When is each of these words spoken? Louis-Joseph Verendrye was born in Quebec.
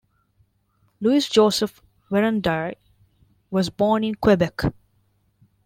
Louis-Joseph 0.99 1.83
Verendrye 2.09 2.73
was 3.51 3.69
born 3.69 4.03
in 4.03 4.15
Quebec. 4.15 4.59